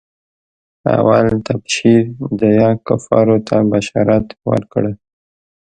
[0.97, 2.03] اول تبشير
[2.39, 4.91] ديه کفارو ته بشارت ورکړه.